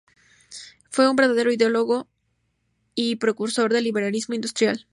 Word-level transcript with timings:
Fue 0.89 1.07
un 1.07 1.15
verdadero 1.15 1.51
ideólogo 1.51 2.09
y 2.95 3.17
precursor 3.17 3.71
del 3.71 3.83
liberalismo 3.83 4.33
industrial. 4.33 4.87